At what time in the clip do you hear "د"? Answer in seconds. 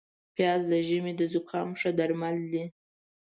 0.71-0.73, 1.17-1.21